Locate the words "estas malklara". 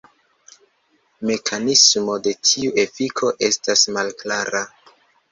3.49-4.63